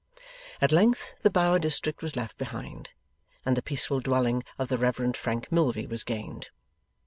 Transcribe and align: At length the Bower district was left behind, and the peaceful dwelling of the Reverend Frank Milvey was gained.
At 0.59 0.71
length 0.71 1.13
the 1.21 1.29
Bower 1.29 1.59
district 1.59 2.01
was 2.01 2.15
left 2.15 2.39
behind, 2.39 2.89
and 3.45 3.55
the 3.55 3.61
peaceful 3.61 3.99
dwelling 3.99 4.41
of 4.57 4.67
the 4.67 4.79
Reverend 4.79 5.15
Frank 5.15 5.51
Milvey 5.51 5.85
was 5.85 6.03
gained. 6.03 6.49